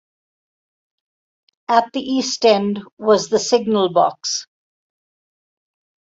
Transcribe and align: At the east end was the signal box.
At 1.69 1.93
the 1.93 1.99
east 1.99 2.43
end 2.43 2.79
was 2.97 3.29
the 3.29 3.37
signal 3.37 3.93
box. 3.93 4.47